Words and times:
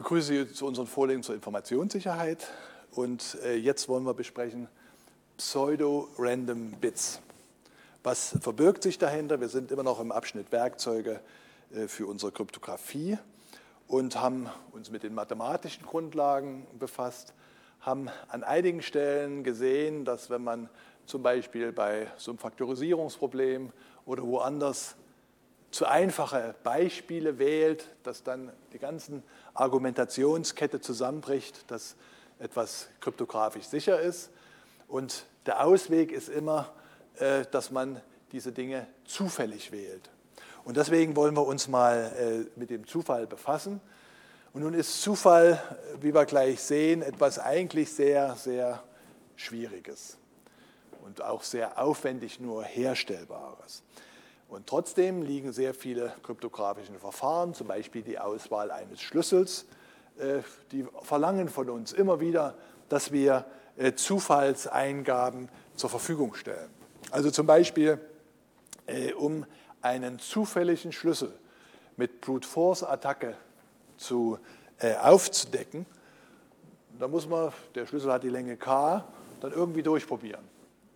begrüße 0.00 0.46
Sie 0.46 0.54
zu 0.54 0.64
unseren 0.64 0.86
Vorlesungen 0.86 1.22
zur 1.22 1.34
Informationssicherheit 1.34 2.48
und 2.92 3.36
äh, 3.44 3.56
jetzt 3.56 3.86
wollen 3.86 4.04
wir 4.04 4.14
besprechen 4.14 4.66
Pseudo-Random 5.36 6.70
Bits. 6.80 7.20
Was 8.02 8.34
verbirgt 8.40 8.82
sich 8.82 8.96
dahinter? 8.96 9.42
Wir 9.42 9.50
sind 9.50 9.70
immer 9.70 9.82
noch 9.82 10.00
im 10.00 10.10
Abschnitt 10.10 10.52
Werkzeuge 10.52 11.20
äh, 11.74 11.86
für 11.86 12.06
unsere 12.06 12.32
Kryptographie 12.32 13.18
und 13.88 14.18
haben 14.18 14.48
uns 14.72 14.90
mit 14.90 15.02
den 15.02 15.12
mathematischen 15.12 15.84
Grundlagen 15.84 16.66
befasst, 16.78 17.34
haben 17.80 18.08
an 18.28 18.42
einigen 18.42 18.80
Stellen 18.80 19.44
gesehen, 19.44 20.06
dass 20.06 20.30
wenn 20.30 20.42
man 20.42 20.70
zum 21.04 21.22
Beispiel 21.22 21.72
bei 21.72 22.06
so 22.16 22.30
einem 22.30 22.38
Faktorisierungsproblem 22.38 23.70
oder 24.06 24.22
woanders 24.22 24.96
zu 25.70 25.86
einfache 25.86 26.54
Beispiele 26.62 27.38
wählt, 27.38 27.88
dass 28.02 28.22
dann 28.22 28.52
die 28.72 28.78
ganze 28.78 29.22
Argumentationskette 29.54 30.80
zusammenbricht, 30.80 31.70
dass 31.70 31.96
etwas 32.38 32.88
kryptografisch 33.00 33.64
sicher 33.64 34.00
ist. 34.00 34.30
Und 34.88 35.26
der 35.46 35.64
Ausweg 35.64 36.10
ist 36.10 36.28
immer, 36.28 36.72
äh, 37.16 37.44
dass 37.50 37.70
man 37.70 38.00
diese 38.32 38.52
Dinge 38.52 38.86
zufällig 39.04 39.72
wählt. 39.72 40.10
Und 40.64 40.76
deswegen 40.76 41.16
wollen 41.16 41.34
wir 41.34 41.46
uns 41.46 41.68
mal 41.68 42.12
äh, 42.18 42.58
mit 42.58 42.70
dem 42.70 42.86
Zufall 42.86 43.26
befassen. 43.26 43.80
Und 44.52 44.62
nun 44.62 44.74
ist 44.74 45.00
Zufall, 45.00 45.62
wie 46.00 46.12
wir 46.12 46.24
gleich 46.24 46.60
sehen, 46.60 47.02
etwas 47.02 47.38
eigentlich 47.38 47.92
sehr, 47.92 48.34
sehr 48.34 48.82
Schwieriges 49.36 50.18
und 51.04 51.22
auch 51.22 51.42
sehr 51.42 51.80
aufwendig 51.80 52.40
nur 52.40 52.64
Herstellbares. 52.64 53.82
Und 54.50 54.66
trotzdem 54.66 55.22
liegen 55.22 55.52
sehr 55.52 55.74
viele 55.74 56.12
kryptografische 56.24 56.92
Verfahren, 56.98 57.54
zum 57.54 57.68
Beispiel 57.68 58.02
die 58.02 58.18
Auswahl 58.18 58.72
eines 58.72 59.00
Schlüssels, 59.00 59.64
äh, 60.18 60.40
die 60.72 60.84
verlangen 61.02 61.48
von 61.48 61.70
uns 61.70 61.92
immer 61.92 62.18
wieder, 62.18 62.56
dass 62.88 63.12
wir 63.12 63.44
äh, 63.76 63.92
Zufallseingaben 63.92 65.48
zur 65.76 65.88
Verfügung 65.88 66.34
stellen. 66.34 66.68
Also 67.12 67.30
zum 67.30 67.46
Beispiel, 67.46 68.00
äh, 68.86 69.12
um 69.12 69.46
einen 69.82 70.18
zufälligen 70.18 70.90
Schlüssel 70.90 71.32
mit 71.96 72.20
Brute 72.20 72.46
Force 72.46 72.82
Attacke 72.82 73.36
zu, 73.96 74.38
aufzudecken, 75.02 75.84
da 76.98 77.06
muss 77.06 77.28
man, 77.28 77.52
der 77.74 77.86
Schlüssel 77.86 78.10
hat 78.10 78.22
die 78.22 78.30
Länge 78.30 78.56
k, 78.56 79.04
dann 79.40 79.52
irgendwie 79.52 79.82
durchprobieren. 79.82 80.42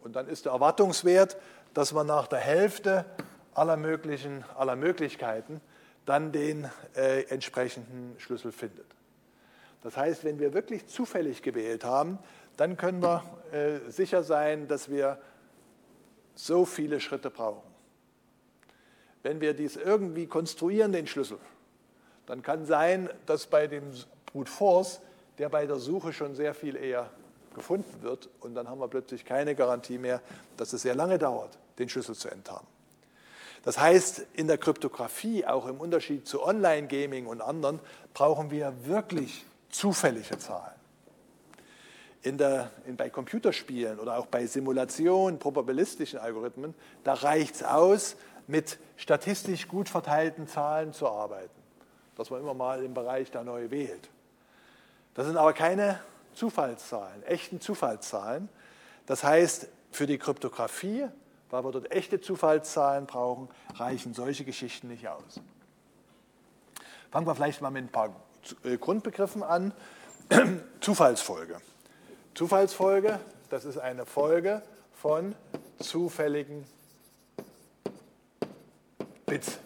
Und 0.03 0.17
dann 0.17 0.27
ist 0.27 0.47
der 0.47 0.53
Erwartungswert, 0.53 1.37
dass 1.75 1.93
man 1.93 2.07
nach 2.07 2.27
der 2.27 2.39
Hälfte 2.39 3.05
aller, 3.55 3.77
möglichen, 3.77 4.45
aller 4.57 4.77
Möglichkeiten 4.77 5.61
dann 6.07 6.33
den 6.33 6.71
äh, 6.97 7.23
entsprechenden 7.29 8.19
Schlüssel 8.19 8.53
findet. 8.53 8.87
Das 9.83 9.97
heißt, 9.97 10.25
wenn 10.25 10.39
wir 10.39 10.55
wirklich 10.55 10.87
zufällig 10.87 11.43
gewählt 11.43 11.85
haben, 11.85 12.19
dann 12.57 12.77
können 12.77 13.03
wir 13.03 13.23
äh, 13.53 13.91
sicher 13.91 14.23
sein, 14.23 14.69
dass 14.69 14.91
wir 14.91 15.19
so 16.35 16.65
viele 16.65 17.01
Schritte 17.01 17.31
brauchen. 17.31 17.63
Wenn 19.23 19.41
wir 19.41 19.55
dies 19.55 19.77
irgendwie 19.77 20.27
konstruieren, 20.27 20.93
den 20.93 21.07
Schlüssel, 21.07 21.39
dann 22.27 22.43
kann 22.43 22.67
sein, 22.67 23.09
dass 23.27 23.47
bei 23.47 23.67
dem 23.67 23.85
Brute 24.27 24.51
Force 24.51 25.01
der 25.39 25.49
bei 25.49 25.67
der 25.67 25.77
Suche 25.77 26.13
schon 26.13 26.35
sehr 26.35 26.55
viel 26.55 26.77
eher 26.77 27.11
gefunden 27.55 28.03
wird 28.03 28.29
und 28.41 28.55
dann 28.55 28.69
haben 28.69 28.81
wir 28.81 28.89
plötzlich 28.89 29.25
keine 29.25 29.55
Garantie 29.55 29.99
mehr, 29.99 30.21
dass 30.57 30.73
es 30.73 30.83
sehr 30.83 30.95
lange 30.95 31.19
dauert, 31.19 31.59
den 31.79 31.89
Schlüssel 31.89 32.15
zu 32.15 32.29
enttarnen. 32.29 32.67
Das 33.65 33.79
heißt, 33.79 34.27
in 34.35 34.47
der 34.47 34.59
Kryptographie, 34.59 35.47
auch 35.47 35.67
im 35.67 35.81
Unterschied 35.81 36.29
zu 36.29 36.43
Online-Gaming 36.45 37.27
und 37.27 37.41
anderen, 37.41 37.81
brauchen 38.13 38.51
wir 38.51 38.75
wirklich 38.85 39.45
zufällige 39.71 40.39
Zahlen. 40.39 40.75
In 42.23 42.39
der, 42.39 42.71
in, 42.87 42.97
bei 42.97 43.09
Computerspielen 43.09 43.99
oder 43.99 44.19
auch 44.19 44.27
bei 44.27 44.47
Simulationen, 44.47 45.39
probabilistischen 45.39 46.19
Algorithmen, 46.19 46.75
da 47.05 47.15
reicht 47.15 47.57
es 47.57 47.63
aus, 47.63 48.17
mit 48.47 48.79
statistisch 48.97 49.67
gut 49.67 49.89
verteilten 49.89 50.47
Zahlen 50.47 50.93
zu 50.93 51.09
arbeiten, 51.09 51.63
dass 52.17 52.31
man 52.31 52.41
immer 52.41 52.55
mal 52.55 52.83
im 52.85 52.93
Bereich 52.93 53.31
da 53.31 53.43
neu 53.43 53.71
wählt. 53.71 54.11
Das 55.15 55.27
sind 55.27 55.39
aber 55.39 55.55
keine 55.55 56.01
Zufallszahlen, 56.35 57.23
echten 57.23 57.61
Zufallszahlen. 57.61 58.51
Das 59.07 59.25
heißt, 59.25 59.69
für 59.91 60.07
die 60.07 60.19
Kryptographie 60.19 61.07
weil 61.55 61.63
wir 61.63 61.71
dort 61.71 61.93
echte 61.93 62.21
Zufallszahlen 62.21 63.07
brauchen, 63.07 63.49
reichen 63.77 64.13
solche 64.13 64.45
Geschichten 64.45 64.89
nicht 64.89 65.07
aus. 65.07 65.41
Fangen 67.13 67.29
wir 67.29 67.35
vielleicht 67.37 67.63
mal 67.63 67.71
mit 67.71 67.85
ein 67.85 67.93
paar 67.93 68.13
äh, 68.65 68.77
Grundbegriffen 68.77 69.45
an. 69.45 69.73
Zufallsfolge. 70.81 71.61
Zufallsfolge, 72.35 73.21
das 73.51 73.65
ist 73.65 73.79
eine 73.79 74.05
Folge 74.05 74.63
von 74.95 75.37
zufälligen 75.79 76.65
Bits. 79.25 79.61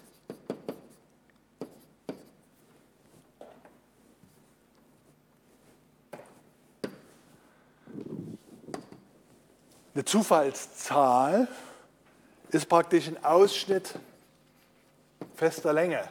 Eine 9.95 10.05
Zufallszahl 10.05 11.49
ist 12.51 12.69
praktisch 12.69 13.09
ein 13.09 13.23
Ausschnitt 13.25 13.95
fester 15.35 15.73
Länge. 15.73 16.09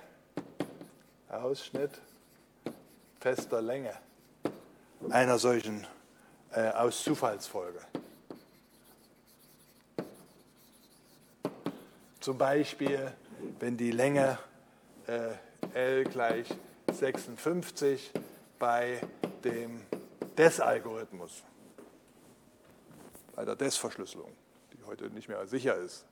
Ausschnitt 1.30 1.92
fester 3.20 3.62
Länge 3.62 3.94
einer 5.10 5.38
solchen 5.38 5.86
äh, 6.52 6.70
aus 6.70 7.04
Zufallsfolge. 7.04 7.80
Zum 12.20 12.38
Beispiel, 12.38 13.12
wenn 13.60 13.78
die 13.78 13.92
Länge 13.92 14.38
äh, 15.08 15.34
L 15.74 16.04
gleich 16.04 16.48
56 16.92 18.12
bei 18.60 19.02
dem 19.44 19.82
DES-Algorithmus, 20.38 21.44
bei 23.36 23.46
der 23.46 23.56
DES-Verschlüsselung, 23.56 24.32
die 24.74 24.84
heute 24.86 25.10
nicht 25.10 25.30
mehr 25.30 25.46
sicher 25.48 25.76
ist, 25.76 26.06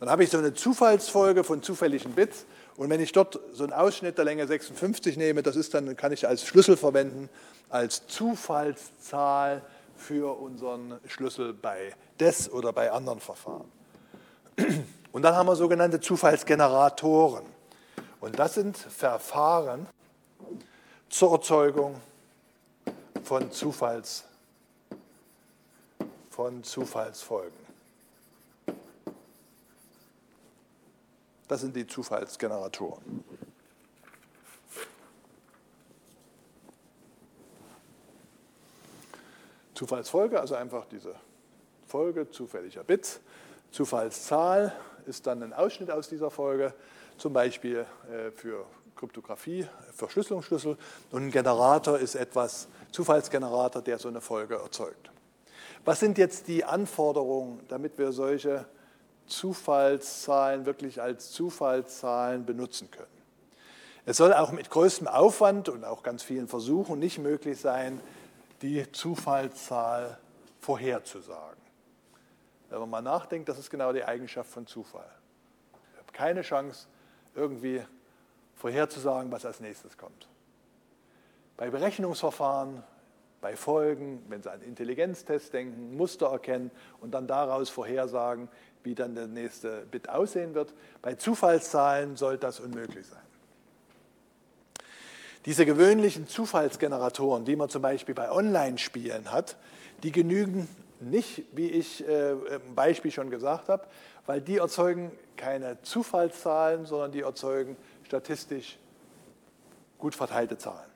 dann 0.00 0.08
habe 0.08 0.24
ich 0.24 0.30
so 0.30 0.38
eine 0.38 0.54
Zufallsfolge 0.54 1.44
von 1.44 1.62
zufälligen 1.62 2.12
Bits. 2.12 2.46
Und 2.76 2.88
wenn 2.88 3.00
ich 3.00 3.12
dort 3.12 3.38
so 3.52 3.64
einen 3.64 3.74
Ausschnitt 3.74 4.16
der 4.16 4.24
Länge 4.24 4.46
56 4.46 5.18
nehme, 5.18 5.42
das 5.42 5.56
ist 5.56 5.74
dann, 5.74 5.94
kann 5.96 6.12
ich 6.12 6.26
als 6.26 6.46
Schlüssel 6.46 6.78
verwenden, 6.78 7.28
als 7.68 8.06
Zufallszahl 8.06 9.62
für 9.94 10.40
unseren 10.40 10.98
Schlüssel 11.06 11.52
bei 11.52 11.92
DES 12.18 12.50
oder 12.50 12.72
bei 12.72 12.90
anderen 12.90 13.20
Verfahren. 13.20 13.70
Und 15.12 15.22
dann 15.22 15.34
haben 15.34 15.46
wir 15.46 15.56
sogenannte 15.56 16.00
Zufallsgeneratoren. 16.00 17.44
Und 18.20 18.38
das 18.38 18.54
sind 18.54 18.78
Verfahren 18.78 19.86
zur 21.10 21.32
Erzeugung 21.32 22.00
von, 23.24 23.50
Zufalls, 23.52 24.24
von 26.30 26.64
Zufallsfolgen. 26.64 27.59
Das 31.50 31.62
sind 31.62 31.74
die 31.74 31.84
Zufallsgeneratoren. 31.84 33.24
Zufallsfolge, 39.74 40.40
also 40.40 40.54
einfach 40.54 40.86
diese 40.86 41.16
Folge 41.88 42.30
zufälliger 42.30 42.84
Bits. 42.84 43.18
Zufallszahl 43.72 44.72
ist 45.06 45.26
dann 45.26 45.42
ein 45.42 45.52
Ausschnitt 45.52 45.90
aus 45.90 46.08
dieser 46.08 46.30
Folge, 46.30 46.72
zum 47.18 47.32
Beispiel 47.32 47.84
äh, 48.08 48.30
für 48.30 48.64
Kryptographie, 48.94 49.66
Verschlüsselungsschlüssel. 49.92 50.78
Und 51.10 51.24
ein 51.24 51.30
Generator 51.32 51.98
ist 51.98 52.14
etwas, 52.14 52.68
Zufallsgenerator, 52.92 53.82
der 53.82 53.98
so 53.98 54.06
eine 54.06 54.20
Folge 54.20 54.54
erzeugt. 54.54 55.10
Was 55.84 55.98
sind 55.98 56.16
jetzt 56.16 56.46
die 56.46 56.62
Anforderungen, 56.62 57.58
damit 57.66 57.98
wir 57.98 58.12
solche 58.12 58.66
Zufallszahlen 59.26 60.66
wirklich 60.66 61.00
als 61.00 61.30
Zufallszahlen 61.32 62.44
benutzen 62.44 62.90
können. 62.90 63.06
Es 64.06 64.16
soll 64.16 64.32
auch 64.32 64.50
mit 64.52 64.70
größtem 64.70 65.06
Aufwand 65.06 65.68
und 65.68 65.84
auch 65.84 66.02
ganz 66.02 66.22
vielen 66.22 66.48
Versuchen 66.48 66.98
nicht 66.98 67.18
möglich 67.18 67.60
sein, 67.60 68.00
die 68.62 68.90
Zufallszahl 68.92 70.18
vorherzusagen. 70.60 71.60
Wenn 72.68 72.80
man 72.80 72.90
mal 72.90 73.02
nachdenkt, 73.02 73.48
das 73.48 73.58
ist 73.58 73.70
genau 73.70 73.92
die 73.92 74.04
Eigenschaft 74.04 74.50
von 74.50 74.66
Zufall. 74.66 75.10
Ich 75.92 75.98
habe 75.98 76.12
keine 76.12 76.42
Chance, 76.42 76.86
irgendwie 77.34 77.82
vorherzusagen, 78.54 79.30
was 79.32 79.44
als 79.44 79.60
nächstes 79.60 79.96
kommt. 79.96 80.28
Bei 81.56 81.70
Berechnungsverfahren, 81.70 82.82
bei 83.40 83.56
Folgen, 83.56 84.22
wenn 84.28 84.42
Sie 84.42 84.50
an 84.50 84.60
Intelligenztests 84.62 85.50
denken, 85.50 85.96
Muster 85.96 86.26
erkennen 86.26 86.70
und 87.00 87.12
dann 87.12 87.26
daraus 87.26 87.70
vorhersagen, 87.70 88.48
wie 88.82 88.94
dann 88.94 89.14
der 89.14 89.26
nächste 89.26 89.86
Bit 89.90 90.08
aussehen 90.08 90.54
wird. 90.54 90.74
Bei 91.02 91.14
Zufallszahlen 91.14 92.16
soll 92.16 92.38
das 92.38 92.60
unmöglich 92.60 93.06
sein. 93.06 93.20
Diese 95.46 95.64
gewöhnlichen 95.64 96.26
Zufallsgeneratoren, 96.26 97.46
die 97.46 97.56
man 97.56 97.70
zum 97.70 97.80
Beispiel 97.80 98.14
bei 98.14 98.30
Online-Spielen 98.30 99.32
hat, 99.32 99.56
die 100.02 100.12
genügen 100.12 100.68
nicht, 101.00 101.44
wie 101.52 101.70
ich 101.70 102.06
äh, 102.06 102.32
im 102.32 102.74
Beispiel 102.74 103.10
schon 103.10 103.30
gesagt 103.30 103.70
habe, 103.70 103.86
weil 104.26 104.42
die 104.42 104.58
erzeugen 104.58 105.10
keine 105.36 105.80
Zufallszahlen, 105.80 106.84
sondern 106.84 107.12
die 107.12 107.22
erzeugen 107.22 107.76
statistisch 108.04 108.78
gut 109.98 110.14
verteilte 110.14 110.58
Zahlen. 110.58 110.89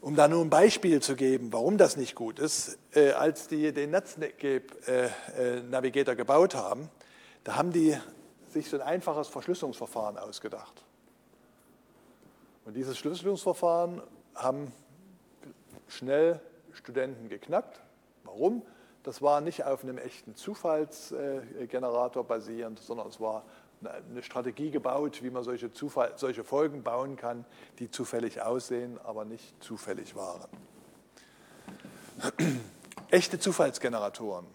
Um 0.00 0.16
da 0.16 0.26
nur 0.28 0.42
ein 0.42 0.48
Beispiel 0.48 1.02
zu 1.02 1.14
geben, 1.14 1.52
warum 1.52 1.76
das 1.76 1.98
nicht 1.98 2.14
gut 2.14 2.38
ist, 2.38 2.78
äh, 2.94 3.10
als 3.10 3.48
die 3.48 3.70
den 3.72 3.90
Netscape-Navigator 3.90 6.12
äh, 6.12 6.14
äh, 6.14 6.16
gebaut 6.16 6.54
haben, 6.54 6.88
da 7.44 7.56
haben 7.56 7.70
die 7.70 7.94
sich 8.48 8.70
so 8.70 8.78
ein 8.78 8.82
einfaches 8.82 9.28
Verschlüsselungsverfahren 9.28 10.16
ausgedacht. 10.16 10.82
Und 12.64 12.72
dieses 12.74 12.96
Verschlüsselungsverfahren 12.96 14.00
haben 14.34 14.72
schnell 15.86 16.40
Studenten 16.72 17.28
geknackt. 17.28 17.82
Warum? 18.24 18.62
Das 19.02 19.20
war 19.20 19.42
nicht 19.42 19.64
auf 19.64 19.82
einem 19.82 19.98
echten 19.98 20.34
Zufallsgenerator 20.34 22.24
basierend, 22.24 22.78
sondern 22.78 23.08
es 23.08 23.20
war 23.20 23.44
eine 23.88 24.22
Strategie 24.22 24.70
gebaut, 24.70 25.22
wie 25.22 25.30
man 25.30 25.42
solche, 25.42 25.72
Zufall, 25.72 26.12
solche 26.16 26.44
Folgen 26.44 26.82
bauen 26.82 27.16
kann, 27.16 27.44
die 27.78 27.90
zufällig 27.90 28.42
aussehen, 28.42 28.98
aber 29.04 29.24
nicht 29.24 29.62
zufällig 29.62 30.14
waren. 30.14 30.48
Echte 33.10 33.38
Zufallsgeneratoren. 33.38 34.46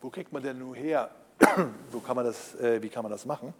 Wo 0.00 0.10
kriegt 0.10 0.32
man 0.32 0.42
denn 0.42 0.58
nun 0.58 0.74
her? 0.74 1.10
Wo 1.92 2.00
kann 2.00 2.16
man 2.16 2.24
das, 2.24 2.54
äh, 2.56 2.82
wie 2.82 2.88
kann 2.88 3.02
man 3.02 3.12
das 3.12 3.24
machen? 3.24 3.54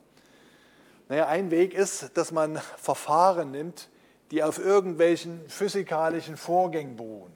Naja, 1.08 1.28
ein 1.28 1.50
Weg 1.50 1.74
ist, 1.74 2.16
dass 2.16 2.32
man 2.32 2.56
Verfahren 2.56 3.50
nimmt, 3.50 3.88
die 4.30 4.42
auf 4.42 4.58
irgendwelchen 4.58 5.48
physikalischen 5.48 6.36
Vorgängen 6.36 6.96
beruhen. 6.96 7.32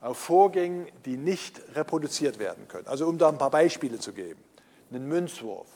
Auf 0.00 0.18
Vorgängen, 0.18 0.88
die 1.04 1.16
nicht 1.16 1.62
reproduziert 1.74 2.38
werden 2.38 2.66
können. 2.66 2.88
Also 2.88 3.06
um 3.06 3.18
da 3.18 3.28
ein 3.28 3.38
paar 3.38 3.50
Beispiele 3.50 3.98
zu 3.98 4.12
geben 4.12 4.42
einen 4.94 5.08
Münzwurf. 5.08 5.68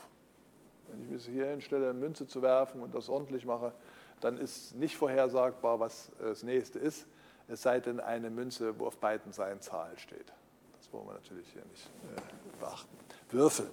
Wenn 0.88 1.02
ich 1.02 1.10
mich 1.10 1.26
hier 1.26 1.46
hinstelle, 1.46 1.90
eine 1.90 1.98
Münze 1.98 2.26
zu 2.26 2.42
werfen 2.42 2.82
und 2.82 2.94
das 2.94 3.08
ordentlich 3.08 3.44
mache, 3.44 3.72
dann 4.20 4.38
ist 4.38 4.74
nicht 4.74 4.96
vorhersagbar, 4.96 5.80
was 5.80 6.10
das 6.18 6.42
nächste 6.42 6.78
ist, 6.78 7.06
es 7.48 7.62
sei 7.62 7.80
denn 7.80 8.00
eine 8.00 8.30
Münze, 8.30 8.78
wo 8.78 8.86
auf 8.86 8.98
beiden 8.98 9.32
Seiten 9.32 9.60
Zahl 9.60 9.96
steht. 9.98 10.32
Das 10.78 10.92
wollen 10.92 11.06
wir 11.06 11.14
natürlich 11.14 11.46
hier 11.52 11.64
nicht 11.70 11.90
äh, 12.16 12.60
beachten. 12.60 12.96
Würfel. 13.30 13.70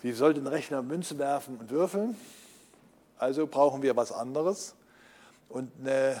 Wie 0.00 0.12
sollte 0.12 0.40
ein 0.40 0.46
Rechner 0.46 0.82
Münzen 0.82 1.18
werfen 1.18 1.56
und 1.58 1.70
würfeln? 1.70 2.16
Also 3.18 3.46
brauchen 3.46 3.82
wir 3.82 3.96
was 3.96 4.12
anderes. 4.12 4.74
Und 5.48 5.70
eine 5.80 6.20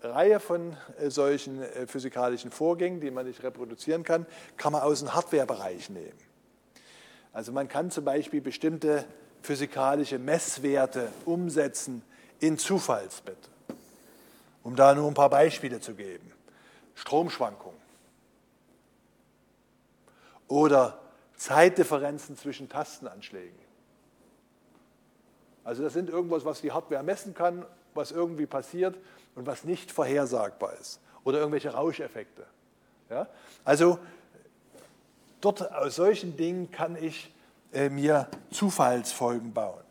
Reihe 0.00 0.40
von 0.40 0.76
äh, 1.00 1.10
solchen 1.10 1.62
äh, 1.62 1.86
physikalischen 1.86 2.50
Vorgängen, 2.50 3.00
die 3.00 3.10
man 3.10 3.26
nicht 3.26 3.42
reproduzieren 3.42 4.04
kann, 4.04 4.26
kann 4.56 4.72
man 4.72 4.82
aus 4.82 5.00
dem 5.00 5.14
Hardwarebereich 5.14 5.90
nehmen. 5.90 6.18
Also 7.32 7.52
man 7.52 7.68
kann 7.68 7.90
zum 7.90 8.04
Beispiel 8.04 8.40
bestimmte 8.40 9.04
physikalische 9.42 10.18
Messwerte 10.18 11.10
umsetzen 11.24 12.02
in 12.40 12.58
Zufallsbette. 12.58 13.48
Um 14.62 14.76
da 14.76 14.94
nur 14.94 15.08
ein 15.08 15.14
paar 15.14 15.30
Beispiele 15.30 15.80
zu 15.80 15.94
geben. 15.94 16.32
Stromschwankungen 16.94 17.78
oder 20.48 20.98
Zeitdifferenzen 21.36 22.36
zwischen 22.36 22.68
Tastenanschlägen. 22.68 23.58
Also 25.62 25.82
das 25.82 25.92
sind 25.92 26.08
irgendwas, 26.08 26.44
was 26.44 26.60
die 26.60 26.72
Hardware 26.72 27.02
messen 27.02 27.34
kann, 27.34 27.64
was 27.94 28.10
irgendwie 28.10 28.46
passiert 28.46 28.96
und 29.38 29.46
was 29.46 29.62
nicht 29.64 29.92
vorhersagbar 29.92 30.74
ist. 30.80 31.00
Oder 31.22 31.38
irgendwelche 31.38 31.70
Rauscheffekte. 31.70 32.44
Ja? 33.08 33.28
Also 33.64 34.00
dort 35.40 35.72
aus 35.72 35.94
solchen 35.94 36.36
Dingen 36.36 36.70
kann 36.72 36.96
ich 36.96 37.32
äh, 37.72 37.88
mir 37.88 38.28
Zufallsfolgen 38.50 39.52
bauen. 39.52 39.84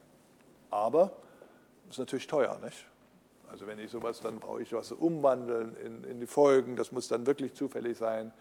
Aber 0.70 1.14
ist 1.90 1.98
natürlich 1.98 2.28
teuer, 2.28 2.60
nicht? 2.62 2.86
Also 3.50 3.66
wenn 3.68 3.80
ich 3.80 3.90
sowas, 3.90 4.20
dann 4.20 4.40
brauche 4.40 4.62
ich 4.62 4.74
was 4.74 4.92
umwandeln 4.92 5.78
in, 5.78 6.04
in 6.04 6.20
die 6.20 6.28
Folgen, 6.28 6.76
das 6.76 6.92
muss 6.92 7.08
dann 7.08 7.26
wirklich 7.26 7.54
zufällig 7.54 7.98
sein 7.98 8.34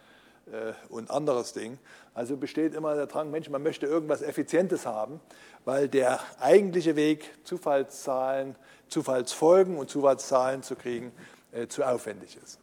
und 0.90 1.10
anderes 1.10 1.52
Ding. 1.54 1.76
Also 2.14 2.36
besteht 2.36 2.74
immer 2.74 2.94
der 2.94 3.06
Drang, 3.06 3.32
Mensch, 3.32 3.50
man 3.50 3.62
möchte 3.62 3.86
irgendwas 3.86 4.22
Effizientes 4.22 4.86
haben, 4.86 5.20
weil 5.64 5.88
der 5.88 6.20
eigentliche 6.38 6.94
Weg, 6.94 7.32
Zufallszahlen 7.44 8.54
Zufallsfolgen 8.88 9.78
und 9.78 9.90
Zufallszahlen 9.90 10.62
zu 10.62 10.76
kriegen, 10.76 11.12
äh, 11.52 11.66
zu 11.66 11.84
aufwendig 11.84 12.38
ist. 12.42 12.58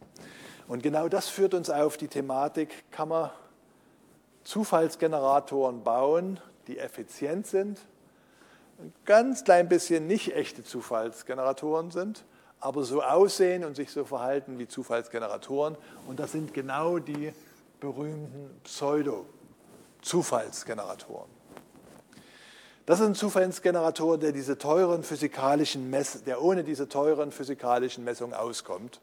Und 0.66 0.82
genau 0.82 1.08
das 1.08 1.28
führt 1.28 1.54
uns 1.54 1.68
auf 1.68 1.96
die 1.96 2.08
Thematik, 2.08 2.90
kann 2.90 3.08
man 3.08 3.30
Zufallsgeneratoren 4.44 5.82
bauen, 5.82 6.40
die 6.66 6.78
effizient 6.78 7.46
sind, 7.46 7.80
ein 8.78 8.92
ganz 9.04 9.44
klein 9.44 9.68
bisschen 9.68 10.06
nicht 10.06 10.34
echte 10.34 10.64
Zufallsgeneratoren 10.64 11.90
sind, 11.90 12.24
aber 12.60 12.84
so 12.84 13.02
aussehen 13.02 13.64
und 13.64 13.76
sich 13.76 13.90
so 13.90 14.04
verhalten 14.04 14.58
wie 14.58 14.66
Zufallsgeneratoren. 14.66 15.76
Und 16.08 16.18
das 16.18 16.32
sind 16.32 16.54
genau 16.54 16.98
die 16.98 17.32
berühmten 17.80 18.60
Pseudo-Zufallsgeneratoren. 18.64 21.30
Das 22.86 23.00
ist 23.00 23.06
ein 23.06 23.14
Zufallsgenerator, 23.14 24.18
der 24.18 24.32
diese 24.32 24.58
teuren 24.58 25.04
physikalischen 25.04 25.88
Mess 25.88 26.22
der 26.24 26.42
ohne 26.42 26.64
diese 26.64 26.86
teuren 26.88 27.32
physikalischen 27.32 28.04
Messungen 28.04 28.34
auskommt 28.34 29.00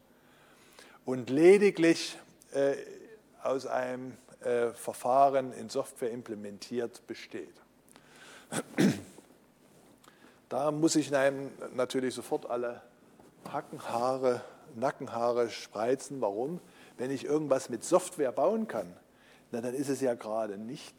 und 1.03 1.31
lediglich 1.31 2.19
äh, 2.53 2.75
aus 3.41 3.65
einem 3.65 4.15
äh, 4.41 4.69
Verfahren 4.73 5.51
in 5.53 5.69
Software 5.69 6.11
implementiert 6.11 7.07
besteht. 7.07 7.55
Da 10.49 10.71
muss 10.71 10.95
ich 10.95 11.11
natürlich 11.73 12.13
sofort 12.13 12.49
alle 12.49 12.81
Hackenhaare, 13.51 14.41
Nackenhaare 14.75 15.49
spreizen. 15.49 16.21
Warum? 16.21 16.59
Wenn 17.01 17.09
ich 17.09 17.25
irgendwas 17.25 17.69
mit 17.69 17.83
Software 17.83 18.31
bauen 18.31 18.67
kann, 18.67 18.85
na, 19.49 19.59
dann 19.59 19.73
ist 19.73 19.89
es 19.89 20.01
ja 20.01 20.13
gerade 20.13 20.59
nicht 20.59 20.93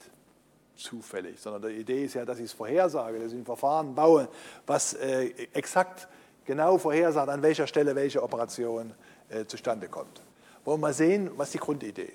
zufällig, 0.75 1.39
sondern 1.39 1.71
die 1.71 1.79
Idee 1.79 2.07
ist 2.07 2.15
ja, 2.15 2.25
dass 2.25 2.41
ich 2.41 2.47
es 2.47 2.53
vorhersage, 2.53 3.21
dass 3.21 3.31
ich 3.31 3.39
ein 3.39 3.45
Verfahren 3.45 3.95
baue, 3.95 4.27
was 4.67 4.95
äh, 4.95 5.27
exakt 5.53 6.09
genau 6.45 6.77
vorhersagt, 6.77 7.29
an 7.29 7.41
welcher 7.43 7.69
Stelle 7.69 7.95
welche 7.95 8.21
Operation 8.21 8.93
äh, 9.29 9.45
zustande 9.45 9.87
kommt. 9.87 10.21
Wollen 10.65 10.81
wir 10.81 10.89
mal 10.89 10.93
sehen, 10.93 11.31
was 11.37 11.53
die 11.53 11.59
Grundidee? 11.59 12.13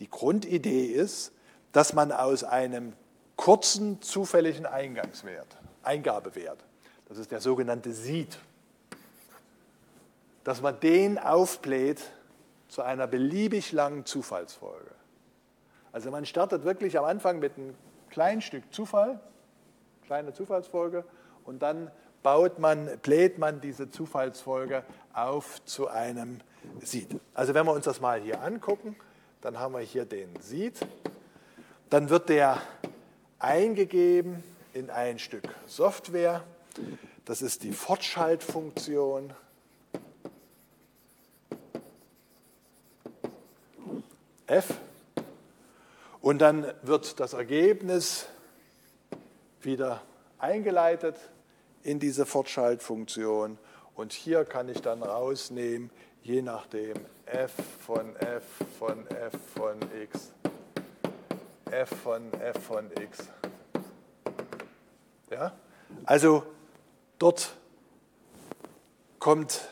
Die 0.00 0.10
Grundidee 0.10 0.86
ist, 0.86 1.30
dass 1.70 1.92
man 1.92 2.10
aus 2.10 2.42
einem 2.42 2.94
kurzen 3.36 4.02
zufälligen 4.02 4.66
Eingangswert, 4.66 5.58
Eingabewert, 5.84 6.58
das 7.08 7.18
ist 7.18 7.30
der 7.30 7.40
sogenannte 7.40 7.92
Seed, 7.92 8.36
dass 10.42 10.60
man 10.60 10.80
den 10.80 11.20
aufbläht 11.20 12.10
zu 12.74 12.82
einer 12.82 13.06
beliebig 13.06 13.70
langen 13.70 14.04
Zufallsfolge. 14.04 14.90
Also 15.92 16.10
man 16.10 16.26
startet 16.26 16.64
wirklich 16.64 16.98
am 16.98 17.04
Anfang 17.04 17.38
mit 17.38 17.56
einem 17.56 17.76
kleinen 18.10 18.40
Stück 18.40 18.64
Zufall, 18.74 19.20
kleine 20.06 20.32
Zufallsfolge, 20.32 21.04
und 21.44 21.62
dann 21.62 21.88
baut 22.24 22.58
man, 22.58 22.98
bläht 22.98 23.38
man 23.38 23.60
diese 23.60 23.90
Zufallsfolge 23.90 24.82
auf 25.12 25.64
zu 25.64 25.86
einem 25.86 26.40
Seed. 26.80 27.20
Also 27.32 27.54
wenn 27.54 27.64
wir 27.64 27.72
uns 27.72 27.84
das 27.84 28.00
mal 28.00 28.20
hier 28.20 28.42
angucken, 28.42 28.96
dann 29.40 29.60
haben 29.60 29.74
wir 29.74 29.80
hier 29.80 30.04
den 30.04 30.34
Seed. 30.40 30.80
Dann 31.90 32.10
wird 32.10 32.28
der 32.28 32.60
eingegeben 33.38 34.42
in 34.72 34.90
ein 34.90 35.20
Stück 35.20 35.44
Software. 35.66 36.42
Das 37.24 37.40
ist 37.40 37.62
die 37.62 37.72
Fortschaltfunktion. 37.72 39.32
F 44.54 44.74
und 46.20 46.38
dann 46.38 46.72
wird 46.82 47.18
das 47.18 47.32
Ergebnis 47.32 48.26
wieder 49.60 50.00
eingeleitet 50.38 51.16
in 51.82 51.98
diese 51.98 52.24
Fortschaltfunktion. 52.24 53.58
Und 53.96 54.12
hier 54.12 54.44
kann 54.44 54.68
ich 54.68 54.80
dann 54.80 55.02
rausnehmen, 55.02 55.90
je 56.22 56.40
nachdem 56.40 56.94
f 57.26 57.52
von 57.84 58.14
f 58.14 58.44
von 58.78 59.06
f 59.08 59.32
von 59.56 59.76
x, 60.00 60.32
f 61.72 61.88
von 62.04 62.32
f 62.34 62.62
von 62.62 62.90
x. 62.92 63.28
Ja? 65.32 65.52
Also 66.04 66.44
dort 67.18 67.56
kommt 69.18 69.68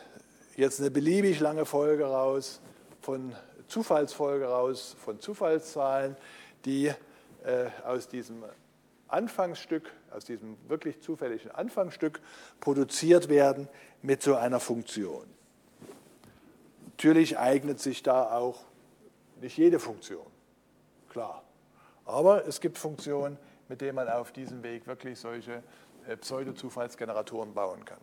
jetzt 0.57 0.81
eine 0.81 0.91
beliebig 0.91 1.39
lange 1.39 1.65
Folge 1.65 2.03
raus, 2.03 2.59
von 2.99 3.33
Zufallsfolge 3.73 4.45
raus, 4.45 4.95
von 5.03 5.19
Zufallszahlen 5.19 6.15
die 6.63 6.87
äh, 7.43 7.65
aus 7.83 8.07
diesem 8.07 8.43
Anfangsstück 9.07 9.91
aus 10.11 10.25
diesem 10.25 10.57
wirklich 10.67 11.01
zufälligen 11.01 11.49
Anfangsstück 11.49 12.21
produziert 12.59 13.29
werden 13.29 13.67
mit 14.03 14.21
so 14.21 14.35
einer 14.35 14.59
Funktion. 14.59 15.25
Natürlich 16.85 17.39
eignet 17.39 17.79
sich 17.79 18.03
da 18.03 18.37
auch 18.37 18.59
nicht 19.41 19.57
jede 19.57 19.79
Funktion, 19.79 20.27
klar. 21.09 21.43
Aber 22.05 22.47
es 22.47 22.61
gibt 22.61 22.77
Funktionen, 22.77 23.39
mit 23.69 23.81
denen 23.81 23.95
man 23.95 24.07
auf 24.07 24.31
diesem 24.31 24.61
Weg 24.61 24.85
wirklich 24.85 25.19
solche 25.19 25.63
äh, 26.07 26.15
Pseudo-Zufallsgeneratoren 26.15 27.55
bauen 27.55 27.83
kann. 27.85 28.01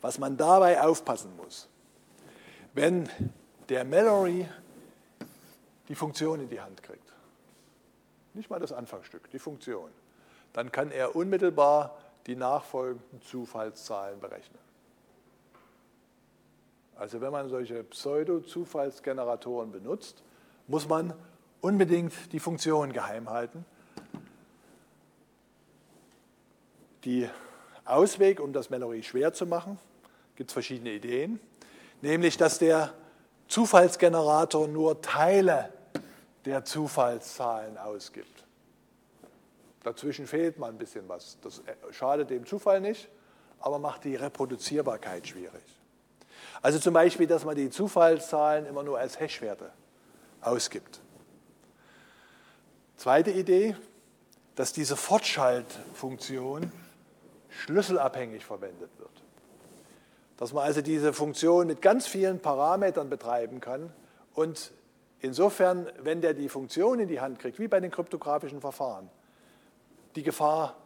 Was 0.00 0.20
man 0.20 0.36
dabei 0.36 0.80
aufpassen 0.82 1.34
muss, 1.36 1.68
wenn 2.74 3.08
der 3.68 3.84
Mallory 3.84 4.48
die 5.88 5.94
Funktion 5.94 6.40
in 6.40 6.48
die 6.48 6.60
Hand 6.60 6.82
kriegt, 6.82 7.12
nicht 8.32 8.50
mal 8.50 8.60
das 8.60 8.72
Anfangsstück, 8.72 9.30
die 9.30 9.38
Funktion, 9.38 9.90
dann 10.52 10.72
kann 10.72 10.90
er 10.90 11.14
unmittelbar 11.14 11.98
die 12.26 12.36
nachfolgenden 12.36 13.20
Zufallszahlen 13.22 14.18
berechnen. 14.20 14.58
Also 16.96 17.20
wenn 17.20 17.32
man 17.32 17.48
solche 17.48 17.82
Pseudo-Zufallsgeneratoren 17.82 19.72
benutzt, 19.72 20.22
muss 20.68 20.88
man 20.88 21.12
unbedingt 21.60 22.32
die 22.32 22.40
Funktion 22.40 22.92
geheim 22.92 23.28
halten. 23.28 23.64
Die 27.04 27.28
Ausweg, 27.84 28.40
um 28.40 28.52
das 28.52 28.70
Mallory 28.70 29.02
schwer 29.02 29.32
zu 29.32 29.44
machen, 29.44 29.78
gibt 30.36 30.50
es 30.50 30.52
verschiedene 30.54 30.92
Ideen, 30.92 31.40
nämlich 32.00 32.36
dass 32.36 32.58
der 32.58 32.94
Zufallsgenerator 33.54 34.66
nur 34.66 35.00
Teile 35.00 35.72
der 36.44 36.64
Zufallszahlen 36.64 37.78
ausgibt. 37.78 38.44
Dazwischen 39.84 40.26
fehlt 40.26 40.58
mal 40.58 40.70
ein 40.70 40.76
bisschen 40.76 41.08
was. 41.08 41.38
Das 41.40 41.62
schadet 41.92 42.30
dem 42.30 42.46
Zufall 42.46 42.80
nicht, 42.80 43.08
aber 43.60 43.78
macht 43.78 44.02
die 44.02 44.16
Reproduzierbarkeit 44.16 45.28
schwierig. 45.28 45.62
Also 46.62 46.80
zum 46.80 46.94
Beispiel, 46.94 47.28
dass 47.28 47.44
man 47.44 47.54
die 47.54 47.70
Zufallszahlen 47.70 48.66
immer 48.66 48.82
nur 48.82 48.98
als 48.98 49.20
Hashwerte 49.20 49.70
ausgibt. 50.40 51.00
Zweite 52.96 53.30
Idee, 53.30 53.76
dass 54.56 54.72
diese 54.72 54.96
Fortschaltfunktion 54.96 56.72
schlüsselabhängig 57.50 58.44
verwendet 58.44 58.90
wird. 58.98 59.22
Dass 60.36 60.52
man 60.52 60.64
also 60.64 60.82
diese 60.82 61.12
Funktion 61.12 61.66
mit 61.66 61.80
ganz 61.80 62.06
vielen 62.06 62.40
Parametern 62.40 63.08
betreiben 63.08 63.60
kann 63.60 63.92
und 64.34 64.72
insofern, 65.20 65.88
wenn 66.00 66.20
der 66.20 66.34
die 66.34 66.48
Funktion 66.48 66.98
in 67.00 67.08
die 67.08 67.20
Hand 67.20 67.38
kriegt, 67.38 67.58
wie 67.58 67.68
bei 67.68 67.80
den 67.80 67.90
kryptografischen 67.90 68.60
Verfahren, 68.60 69.08
die 70.16 70.22
Gefahr 70.22 70.76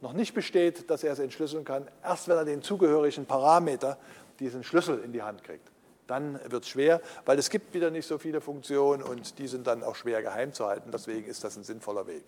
noch 0.00 0.12
nicht 0.12 0.34
besteht, 0.34 0.90
dass 0.90 1.04
er 1.04 1.12
es 1.12 1.18
entschlüsseln 1.18 1.64
kann, 1.64 1.88
erst 2.02 2.28
wenn 2.28 2.36
er 2.36 2.44
den 2.44 2.62
zugehörigen 2.62 3.26
Parameter, 3.26 3.98
diesen 4.40 4.62
Schlüssel 4.62 5.02
in 5.02 5.12
die 5.12 5.22
Hand 5.22 5.42
kriegt. 5.42 5.70
Dann 6.06 6.40
wird 6.50 6.62
es 6.62 6.70
schwer, 6.70 7.02
weil 7.26 7.38
es 7.38 7.50
gibt 7.50 7.74
wieder 7.74 7.90
nicht 7.90 8.06
so 8.06 8.16
viele 8.16 8.40
Funktionen 8.40 9.02
und 9.02 9.38
die 9.38 9.46
sind 9.46 9.66
dann 9.66 9.82
auch 9.82 9.94
schwer 9.94 10.22
geheim 10.22 10.52
zu 10.52 10.66
halten. 10.66 10.90
Deswegen 10.90 11.26
ist 11.26 11.44
das 11.44 11.56
ein 11.56 11.64
sinnvoller 11.64 12.06
Weg. 12.06 12.24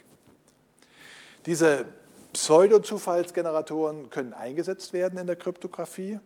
Diese 1.46 1.86
Pseudo-Zufallsgeneratoren 2.32 4.10
können 4.10 4.34
eingesetzt 4.34 4.92
werden 4.92 5.18
in 5.18 5.26
der 5.26 5.36
Kryptographie, 5.36 6.20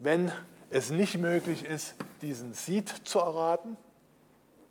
wenn 0.00 0.32
es 0.70 0.90
nicht 0.90 1.18
möglich 1.18 1.64
ist, 1.64 1.94
diesen 2.22 2.52
Seed 2.54 2.88
zu 2.88 3.20
erraten. 3.20 3.76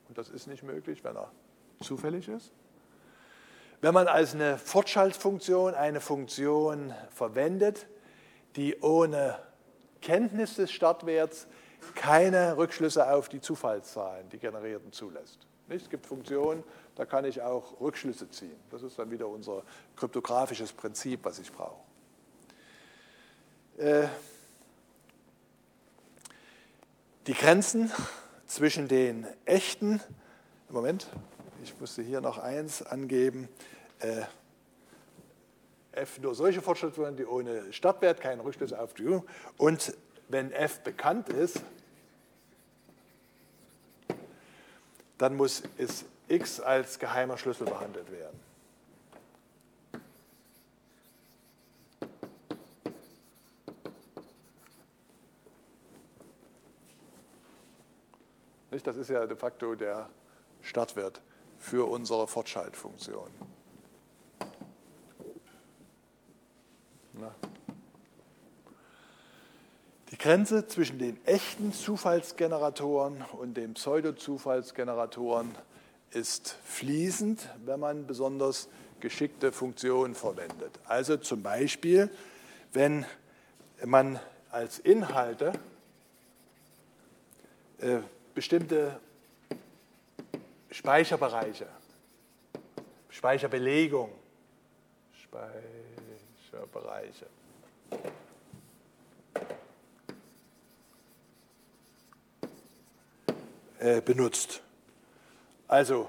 Und 0.07 0.17
das 0.17 0.29
ist 0.29 0.47
nicht 0.47 0.63
möglich, 0.63 1.03
wenn 1.03 1.15
er 1.15 1.31
zufällig 1.81 2.27
ist. 2.27 2.51
Wenn 3.81 3.93
man 3.93 4.07
als 4.07 4.33
eine 4.33 4.57
Fortschaltfunktion 4.57 5.73
eine 5.73 6.01
Funktion 6.01 6.93
verwendet, 7.11 7.87
die 8.55 8.77
ohne 8.81 9.39
Kenntnis 10.01 10.55
des 10.55 10.71
Startwerts 10.71 11.47
keine 11.95 12.57
Rückschlüsse 12.57 13.09
auf 13.09 13.29
die 13.29 13.39
Zufallszahlen, 13.39 14.27
die 14.29 14.37
generierten, 14.37 14.91
zulässt. 14.91 15.39
Es 15.69 15.89
gibt 15.89 16.05
Funktionen, 16.07 16.63
da 16.95 17.05
kann 17.05 17.25
ich 17.25 17.41
auch 17.41 17.79
Rückschlüsse 17.79 18.29
ziehen. 18.31 18.59
Das 18.71 18.81
ist 18.81 18.97
dann 18.97 19.11
wieder 19.11 19.27
unser 19.27 19.63
kryptografisches 19.95 20.73
Prinzip, 20.73 21.19
was 21.23 21.39
ich 21.39 21.51
brauche. 21.51 21.79
Äh, 23.77 24.07
die 27.29 27.35
Grenzen 27.35 27.91
zwischen 28.47 28.87
den 28.87 29.27
echten, 29.45 30.01
Moment, 30.67 31.05
ich 31.63 31.79
musste 31.79 32.01
hier 32.01 32.21
noch 32.21 32.39
eins 32.39 32.81
angeben, 32.81 33.47
äh, 33.99 34.23
f 35.91 36.17
nur 36.17 36.33
solche 36.33 36.63
Fortschritte, 36.63 37.13
die 37.15 37.27
ohne 37.27 37.71
Startwert 37.71 38.19
keinen 38.19 38.39
Rückschluss 38.39 38.73
auf 38.73 38.95
die 38.95 39.21
und 39.57 39.95
wenn 40.27 40.51
f 40.51 40.79
bekannt 40.79 41.29
ist, 41.29 41.61
dann 45.19 45.37
muss 45.37 45.61
es 45.77 46.05
x 46.29 46.59
als 46.59 46.97
geheimer 46.97 47.37
Schlüssel 47.37 47.67
behandelt 47.67 48.11
werden. 48.11 48.39
Das 58.83 58.97
ist 58.97 59.09
ja 59.09 59.25
de 59.25 59.35
facto 59.35 59.75
der 59.75 60.09
Startwert 60.61 61.21
für 61.57 61.89
unsere 61.89 62.27
Fortschaltfunktion. 62.27 63.29
Die 70.11 70.17
Grenze 70.17 70.67
zwischen 70.67 70.97
den 70.97 71.23
echten 71.25 71.71
Zufallsgeneratoren 71.71 73.23
und 73.33 73.55
den 73.55 73.75
Pseudo-Zufallsgeneratoren 73.75 75.55
ist 76.11 76.55
fließend, 76.63 77.47
wenn 77.65 77.79
man 77.79 78.07
besonders 78.07 78.69
geschickte 78.99 79.51
Funktionen 79.51 80.15
verwendet. 80.15 80.79
Also 80.85 81.17
zum 81.17 81.43
Beispiel, 81.43 82.09
wenn 82.73 83.05
man 83.85 84.19
als 84.51 84.79
Inhalte 84.79 85.53
äh, 87.79 87.99
bestimmte 88.39 88.97
Speicherbereiche, 90.71 91.67
Speicherbelegung, 93.09 94.13
Speicherbereiche. 95.11 97.25
Äh, 103.79 103.99
benutzt. 103.99 104.61
Also, 105.67 106.07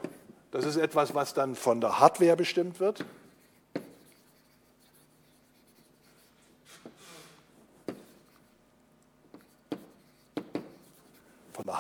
das 0.53 0.67
ist 0.67 0.77
etwas, 0.77 1.13
was 1.17 1.35
dann 1.35 1.57
von 1.57 1.81
der 1.81 1.99
Hardware 1.99 2.37
bestimmt 2.37 2.79
wird. 2.79 3.05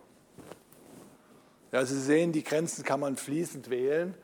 Ja, 1.72 1.86
Sie 1.86 2.00
sehen, 2.00 2.32
die 2.32 2.44
Grenzen 2.44 2.84
kann 2.84 3.00
man 3.00 3.18
fließend 3.18 3.70
wählen. 3.70 4.16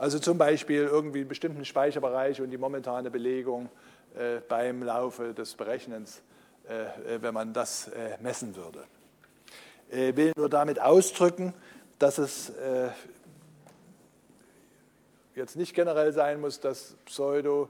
Also 0.00 0.18
zum 0.18 0.36
Beispiel 0.38 0.84
irgendwie 0.84 1.18
einen 1.18 1.28
bestimmten 1.28 1.66
Speicherbereich 1.66 2.40
und 2.40 2.48
die 2.48 2.56
momentane 2.56 3.10
Belegung 3.10 3.68
äh, 4.16 4.40
beim 4.48 4.82
Laufe 4.82 5.34
des 5.34 5.52
Berechnens, 5.52 6.22
äh, 6.66 7.16
äh 7.16 7.20
wenn 7.20 7.34
man 7.34 7.52
das 7.52 7.88
äh, 7.88 8.16
messen 8.22 8.56
würde. 8.56 8.82
Ich 9.90 9.98
äh, 9.98 10.16
will 10.16 10.32
nur 10.38 10.48
damit 10.48 10.80
ausdrücken, 10.80 11.52
dass 11.98 12.16
es 12.16 12.48
äh, 12.48 12.88
jetzt 15.34 15.56
nicht 15.56 15.74
generell 15.74 16.14
sein 16.14 16.40
muss, 16.40 16.60
dass 16.60 16.96
Pseudo 17.04 17.68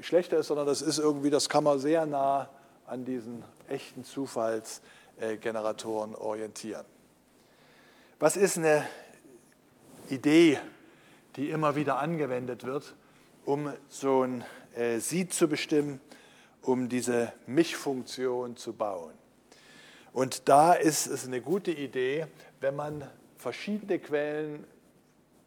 schlechter 0.00 0.38
ist, 0.38 0.46
sondern 0.48 0.66
das 0.66 0.82
ist 0.82 0.98
irgendwie, 0.98 1.30
das 1.30 1.48
kann 1.48 1.64
man 1.64 1.80
sehr 1.80 2.06
nah 2.06 2.48
an 2.86 3.04
diesen 3.04 3.44
echten 3.68 4.04
Zufallsgeneratoren 4.04 6.16
orientieren. 6.16 6.84
Was 8.18 8.36
ist 8.36 8.58
eine 8.58 8.84
Idee 10.10 10.58
die 11.36 11.50
immer 11.50 11.76
wieder 11.76 11.98
angewendet 11.98 12.64
wird, 12.64 12.94
um 13.44 13.72
so 13.88 14.22
ein 14.22 14.44
äh, 14.74 14.98
zu 15.00 15.48
bestimmen, 15.48 16.00
um 16.62 16.88
diese 16.88 17.32
Mischfunktion 17.46 18.56
zu 18.56 18.72
bauen. 18.72 19.12
Und 20.12 20.48
da 20.48 20.74
ist 20.74 21.06
es 21.06 21.26
eine 21.26 21.40
gute 21.40 21.70
Idee, 21.70 22.26
wenn 22.60 22.76
man 22.76 23.08
verschiedene 23.38 23.98
Quellen 23.98 24.64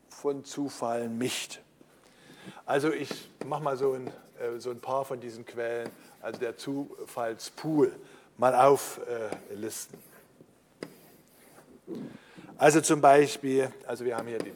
von 0.09 0.43
Zufallen 0.43 1.17
mischt. 1.17 1.61
Also 2.65 2.91
ich 2.91 3.09
mache 3.45 3.63
mal 3.63 3.77
so 3.77 3.93
ein, 3.93 4.07
äh, 4.07 4.59
so 4.59 4.71
ein 4.71 4.79
paar 4.79 5.05
von 5.05 5.19
diesen 5.19 5.45
Quellen, 5.45 5.89
also 6.21 6.39
der 6.39 6.57
Zufallspool, 6.57 7.93
mal 8.37 8.55
auflisten. 8.55 9.99
Also 12.57 12.81
zum 12.81 13.01
Beispiel, 13.01 13.71
also 13.85 14.05
wir 14.05 14.17
haben 14.17 14.27
hier 14.27 14.39
die 14.39 14.55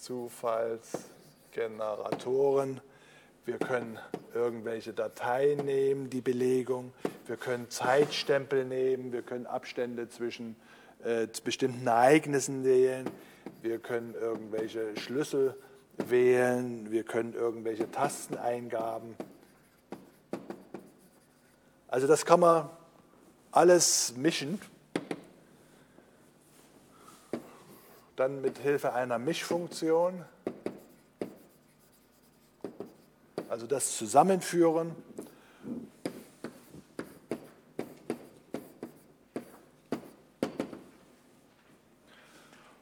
Pseudo-Zufallsgeneratoren. 0.00 2.80
Wir 3.44 3.58
können 3.58 3.98
irgendwelche 4.34 4.94
Dateien 4.94 5.64
nehmen, 5.64 6.10
die 6.10 6.22
Belegung. 6.22 6.92
Wir 7.26 7.36
können 7.36 7.70
Zeitstempel 7.70 8.64
nehmen. 8.64 9.12
Wir 9.12 9.22
können 9.22 9.46
Abstände 9.46 10.08
zwischen 10.08 10.56
äh, 11.04 11.28
bestimmten 11.44 11.86
Ereignissen 11.86 12.64
wählen. 12.64 13.08
Wir 13.62 13.78
können 13.78 14.14
irgendwelche 14.14 14.96
Schlüssel 14.96 15.54
wählen. 15.96 16.90
Wir 16.90 17.04
können 17.04 17.34
irgendwelche 17.34 17.88
Tasteneingaben. 17.90 19.14
Also 21.88 22.06
das 22.06 22.24
kann 22.24 22.40
man 22.40 22.70
alles 23.50 24.14
mischen. 24.16 24.58
Dann 28.20 28.42
mit 28.42 28.58
Hilfe 28.58 28.92
einer 28.92 29.18
Mischfunktion 29.18 30.26
also 33.48 33.66
das 33.66 33.96
Zusammenführen. 33.96 34.94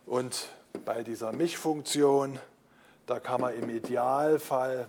Und 0.06 0.48
bei 0.84 1.04
dieser 1.04 1.30
Mischfunktion, 1.30 2.40
da 3.06 3.20
kann 3.20 3.40
man 3.40 3.54
im 3.54 3.70
Idealfall, 3.70 4.88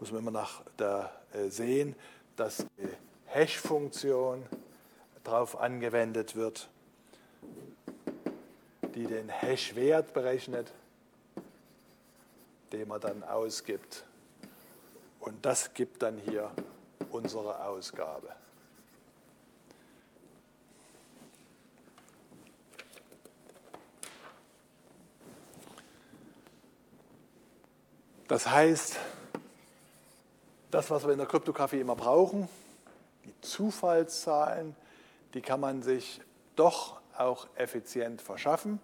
muss 0.00 0.10
man 0.10 0.22
immer 0.22 0.32
nach 0.32 0.62
der 0.76 1.12
äh, 1.32 1.50
sehen, 1.50 1.94
dass 2.34 2.66
die 2.76 2.88
Hash-Funktion 3.26 4.44
darauf 5.22 5.60
angewendet 5.60 6.34
wird, 6.34 6.68
die 8.98 9.06
den 9.06 9.28
Hash-Wert 9.28 10.12
berechnet, 10.12 10.72
den 12.72 12.88
man 12.88 13.00
dann 13.00 13.22
ausgibt. 13.22 14.02
Und 15.20 15.46
das 15.46 15.72
gibt 15.72 16.02
dann 16.02 16.18
hier 16.18 16.50
unsere 17.12 17.64
Ausgabe. 17.64 18.28
Das 28.26 28.50
heißt, 28.50 28.96
das, 30.72 30.90
was 30.90 31.04
wir 31.04 31.12
in 31.12 31.18
der 31.18 31.28
Kryptographie 31.28 31.78
immer 31.78 31.94
brauchen, 31.94 32.48
die 33.24 33.40
Zufallszahlen, 33.42 34.74
die 35.34 35.40
kann 35.40 35.60
man 35.60 35.84
sich 35.84 36.20
doch 36.56 37.00
auch 37.16 37.46
effizient 37.54 38.20
verschaffen. 38.20 38.80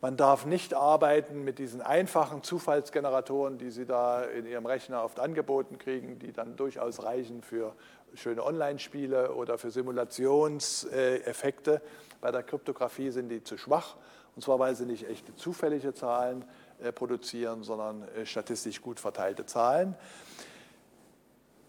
Man 0.00 0.16
darf 0.16 0.46
nicht 0.46 0.74
arbeiten 0.74 1.42
mit 1.42 1.58
diesen 1.58 1.80
einfachen 1.80 2.44
Zufallsgeneratoren, 2.44 3.58
die 3.58 3.70
Sie 3.70 3.84
da 3.84 4.22
in 4.22 4.46
Ihrem 4.46 4.64
Rechner 4.64 5.02
oft 5.02 5.18
angeboten 5.18 5.76
kriegen, 5.78 6.20
die 6.20 6.32
dann 6.32 6.54
durchaus 6.54 7.02
reichen 7.02 7.42
für 7.42 7.74
schöne 8.14 8.44
Online-Spiele 8.44 9.34
oder 9.34 9.58
für 9.58 9.72
Simulationseffekte. 9.72 11.82
Bei 12.20 12.30
der 12.30 12.44
Kryptographie 12.44 13.10
sind 13.10 13.28
die 13.28 13.42
zu 13.42 13.58
schwach, 13.58 13.96
und 14.36 14.42
zwar 14.42 14.60
weil 14.60 14.76
sie 14.76 14.86
nicht 14.86 15.08
echte 15.08 15.34
zufällige 15.34 15.92
Zahlen 15.94 16.44
äh, 16.80 16.92
produzieren, 16.92 17.64
sondern 17.64 18.06
äh, 18.08 18.24
statistisch 18.24 18.80
gut 18.80 19.00
verteilte 19.00 19.46
Zahlen. 19.46 19.96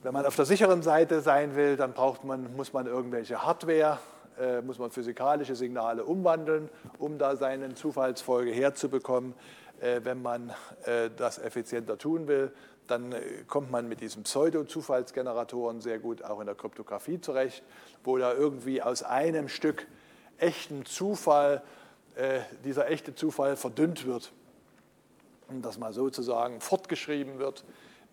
Wenn 0.04 0.14
man 0.14 0.28
auf 0.28 0.36
der 0.36 0.46
sicheren 0.46 0.84
Seite 0.84 1.22
sein 1.22 1.56
will, 1.56 1.78
dann 1.78 1.94
braucht 1.94 2.24
man, 2.24 2.56
muss 2.56 2.74
man 2.74 2.86
irgendwelche 2.86 3.44
Hardware 3.44 3.98
äh, 4.40 4.62
muss 4.62 4.80
man 4.80 4.92
physikalische 4.92 5.56
Signale 5.56 6.04
umwandeln, 6.04 6.70
um 6.98 7.18
da 7.18 7.36
seine 7.36 7.74
Zufallsfolge 7.76 8.52
herzubekommen. 8.52 9.34
Äh, 9.82 10.02
wenn 10.04 10.22
man 10.22 10.52
äh, 10.86 11.10
das 11.16 11.40
effizienter 11.40 11.98
tun 11.98 12.28
will, 12.28 12.52
dann 12.88 13.12
äh, 13.12 13.22
kommt 13.48 13.72
man 13.72 13.88
mit 13.88 14.02
diesen 14.02 14.24
Pseudo-Zufallsgeneratoren 14.24 15.82
sehr 15.82 16.00
gut 16.00 16.24
auch 16.24 16.40
in 16.40 16.46
der 16.46 16.56
Kryptographie 16.56 17.22
zurecht, 17.22 17.64
wo 18.04 18.18
da 18.18 18.34
irgendwie 18.34 18.82
aus 18.82 19.04
einem 19.04 19.48
Stück 19.48 19.88
echten 20.38 20.86
Zufall, 20.86 21.62
äh, 22.16 22.40
dieser 22.64 22.90
echte 22.90 23.16
Zufall 23.16 23.56
verdünnt 23.56 24.06
wird 24.06 24.32
und 25.48 25.64
das 25.64 25.78
mal 25.78 25.94
sozusagen 25.94 26.62
fortgeschrieben 26.62 27.40
wird 27.40 27.64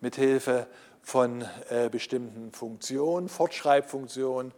mit 0.01 0.15
Hilfe 0.15 0.67
von 1.01 1.45
äh, 1.69 1.89
bestimmten 1.89 2.51
Funktionen, 2.51 3.29
Fortschreibfunktionen, 3.29 4.51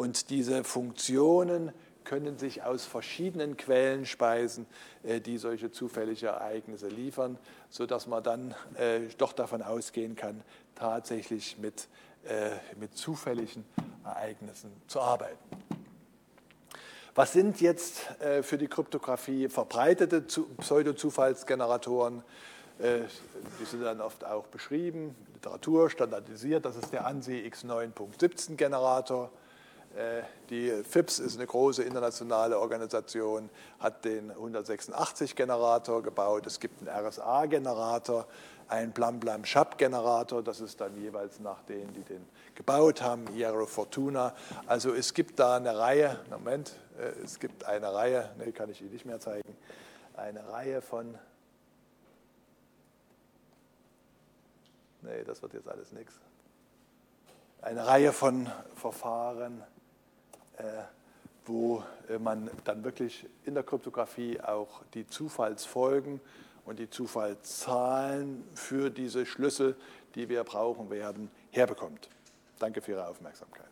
und 0.00 0.30
diese 0.30 0.64
Funktionen 0.64 1.72
können 2.04 2.38
sich 2.38 2.62
aus 2.62 2.86
verschiedenen 2.86 3.58
Quellen 3.58 4.06
speisen, 4.06 4.64
äh, 5.02 5.20
die 5.20 5.36
solche 5.36 5.72
zufällige 5.72 6.28
Ereignisse 6.28 6.88
liefern, 6.88 7.36
sodass 7.68 8.06
man 8.06 8.22
dann 8.22 8.54
äh, 8.78 9.00
doch 9.18 9.34
davon 9.34 9.60
ausgehen 9.60 10.16
kann, 10.16 10.42
tatsächlich 10.74 11.58
mit, 11.58 11.88
äh, 12.24 12.52
mit 12.78 12.96
zufälligen 12.96 13.66
Ereignissen 14.02 14.72
zu 14.86 15.02
arbeiten. 15.02 15.36
Was 17.14 17.34
sind 17.34 17.60
jetzt 17.60 18.06
für 18.40 18.56
die 18.56 18.68
Kryptographie 18.68 19.50
verbreitete 19.50 20.22
Pseudo-Zufallsgeneratoren? 20.22 22.22
Die 22.78 23.64
sind 23.64 23.82
dann 23.82 24.00
oft 24.00 24.24
auch 24.24 24.46
beschrieben, 24.46 25.16
Literatur 25.34 25.90
standardisiert. 25.90 26.64
Das 26.64 26.76
ist 26.76 26.92
der 26.92 27.06
ANSI 27.06 27.50
X9.17 27.52 28.54
Generator. 28.54 29.30
Äh, 29.96 30.22
die 30.50 30.70
FIPS 30.84 31.18
ist 31.18 31.36
eine 31.36 31.46
große 31.46 31.82
internationale 31.82 32.58
Organisation, 32.58 33.50
hat 33.80 34.04
den 34.04 34.32
186-Generator 34.32 36.02
gebaut. 36.02 36.46
Es 36.46 36.60
gibt 36.60 36.80
einen 36.80 37.06
RSA-Generator, 37.06 38.26
einen 38.68 38.92
Blam-Blam-Shap-Generator. 38.92 40.42
Das 40.42 40.60
ist 40.60 40.80
dann 40.80 40.96
jeweils 40.96 41.40
nach 41.40 41.62
denen, 41.62 41.92
die 41.92 42.02
den 42.02 42.24
gebaut 42.54 43.02
haben, 43.02 43.26
Hierro 43.28 43.66
Fortuna. 43.66 44.34
Also 44.66 44.94
es 44.94 45.12
gibt 45.12 45.38
da 45.40 45.56
eine 45.56 45.76
Reihe, 45.76 46.20
Moment, 46.30 46.78
äh, 46.98 47.24
es 47.24 47.40
gibt 47.40 47.64
eine 47.64 47.92
Reihe, 47.92 48.30
ne, 48.38 48.52
kann 48.52 48.70
ich 48.70 48.80
Ihnen 48.80 48.92
nicht 48.92 49.06
mehr 49.06 49.18
zeigen, 49.18 49.56
eine 50.14 50.46
Reihe 50.48 50.82
von, 50.82 51.18
nee, 55.02 55.24
das 55.24 55.42
wird 55.42 55.54
jetzt 55.54 55.68
alles 55.68 55.90
nichts. 55.92 56.20
Eine 57.62 57.86
Reihe 57.86 58.12
von 58.12 58.48
Verfahren, 58.74 59.62
wo 61.46 61.82
äh, 62.08 62.18
man 62.18 62.50
dann 62.64 62.84
wirklich 62.84 63.26
in 63.44 63.54
der 63.54 63.62
Kryptographie 63.62 64.40
auch 64.40 64.82
die 64.94 65.06
Zufallsfolgen 65.06 66.20
und 66.64 66.78
die 66.78 66.90
Zufallszahlen 66.90 68.44
für 68.54 68.90
diese 68.90 69.26
Schlüssel, 69.26 69.76
die 70.14 70.28
wir 70.28 70.44
brauchen 70.44 70.90
werden, 70.90 71.30
herbekommt. 71.50 72.08
Danke 72.58 72.82
für 72.82 72.92
Ihre 72.92 73.08
Aufmerksamkeit. 73.08 73.69